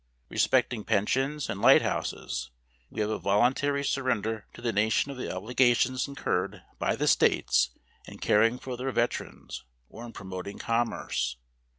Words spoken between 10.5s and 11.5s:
commerce.